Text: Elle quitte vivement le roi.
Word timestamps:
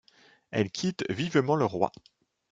Elle 0.49 0.71
quitte 0.71 1.05
vivement 1.11 1.55
le 1.55 1.65
roi. 1.65 1.91